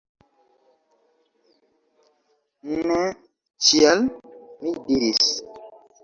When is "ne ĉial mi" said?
2.91-4.73